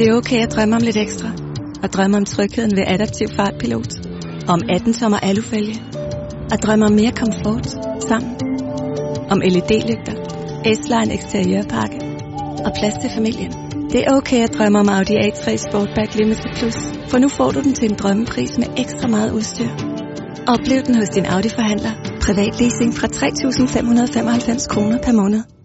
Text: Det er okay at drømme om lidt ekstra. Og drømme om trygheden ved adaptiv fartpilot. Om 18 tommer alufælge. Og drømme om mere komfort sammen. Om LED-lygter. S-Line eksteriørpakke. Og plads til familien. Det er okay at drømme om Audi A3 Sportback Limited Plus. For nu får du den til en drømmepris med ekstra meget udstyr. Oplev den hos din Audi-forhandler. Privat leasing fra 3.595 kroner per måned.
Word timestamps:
Det 0.00 0.08
er 0.08 0.14
okay 0.14 0.42
at 0.42 0.52
drømme 0.52 0.76
om 0.76 0.82
lidt 0.82 0.96
ekstra. 0.96 1.28
Og 1.82 1.88
drømme 1.92 2.16
om 2.16 2.24
trygheden 2.24 2.76
ved 2.76 2.84
adaptiv 2.86 3.28
fartpilot. 3.36 3.92
Om 4.48 4.60
18 4.68 4.92
tommer 4.94 5.18
alufælge. 5.18 5.82
Og 6.52 6.58
drømme 6.62 6.86
om 6.86 6.92
mere 6.92 7.12
komfort 7.12 7.66
sammen. 8.08 8.32
Om 9.30 9.38
LED-lygter. 9.40 10.14
S-Line 10.74 11.14
eksteriørpakke. 11.14 11.98
Og 12.66 12.72
plads 12.78 12.94
til 13.02 13.10
familien. 13.14 13.52
Det 13.92 14.00
er 14.06 14.14
okay 14.16 14.40
at 14.42 14.54
drømme 14.58 14.78
om 14.78 14.88
Audi 14.88 15.14
A3 15.26 15.56
Sportback 15.56 16.14
Limited 16.14 16.50
Plus. 16.56 16.76
For 17.10 17.18
nu 17.18 17.28
får 17.28 17.50
du 17.50 17.60
den 17.60 17.74
til 17.74 17.90
en 17.90 17.96
drømmepris 17.96 18.58
med 18.58 18.66
ekstra 18.76 19.08
meget 19.08 19.32
udstyr. 19.32 19.70
Oplev 20.48 20.82
den 20.86 20.94
hos 20.94 21.08
din 21.08 21.26
Audi-forhandler. 21.26 21.92
Privat 22.24 22.60
leasing 22.60 22.94
fra 22.94 23.06
3.595 23.06 24.68
kroner 24.68 24.98
per 25.02 25.12
måned. 25.12 25.59